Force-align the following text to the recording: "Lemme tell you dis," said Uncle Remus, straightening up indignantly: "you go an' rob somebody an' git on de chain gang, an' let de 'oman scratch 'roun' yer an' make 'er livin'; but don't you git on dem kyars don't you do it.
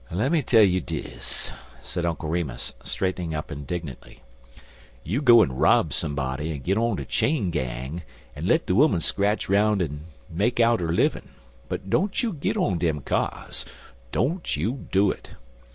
"Lemme 0.09 0.41
tell 0.41 0.63
you 0.63 0.81
dis," 0.81 1.51
said 1.83 2.07
Uncle 2.07 2.27
Remus, 2.27 2.73
straightening 2.83 3.35
up 3.35 3.51
indignantly: 3.51 4.23
"you 5.03 5.21
go 5.21 5.43
an' 5.43 5.55
rob 5.55 5.93
somebody 5.93 6.51
an' 6.51 6.61
git 6.61 6.75
on 6.75 6.95
de 6.95 7.05
chain 7.05 7.51
gang, 7.51 8.01
an' 8.35 8.47
let 8.47 8.65
de 8.65 8.73
'oman 8.73 8.99
scratch 9.01 9.47
'roun' 9.47 9.79
yer 9.79 9.85
an' 9.85 10.05
make 10.27 10.59
'er 10.59 10.91
livin'; 10.91 11.29
but 11.69 11.87
don't 11.87 12.23
you 12.23 12.33
git 12.33 12.57
on 12.57 12.79
dem 12.79 13.01
kyars 13.01 13.63
don't 14.11 14.57
you 14.57 14.87
do 14.91 15.11
it. 15.11 15.29